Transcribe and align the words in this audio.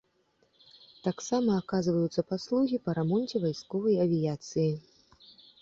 Таксама 1.07 1.57
аказваюцца 1.63 2.25
паслугі 2.31 2.81
па 2.87 2.97
рамонце 3.01 3.35
вайсковай 3.47 3.95
авіяцыі. 4.07 4.69